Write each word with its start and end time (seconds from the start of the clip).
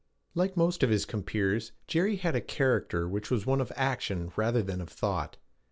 Like 0.33 0.57
most 0.57 0.81
of 0.81 0.89
his 0.89 1.05
compeers, 1.05 1.73
Jerry 1.85 2.15
had 2.15 2.35
a 2.35 2.41
character 2.41 3.07
which 3.07 3.29
was 3.29 3.45
one 3.45 3.61
of 3.61 3.71
action 3.75 4.31
rather 4.35 4.63
than 4.63 4.81
of 4.81 4.89
thought. 4.89 5.37